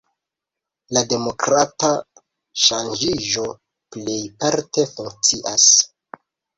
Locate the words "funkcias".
4.97-5.73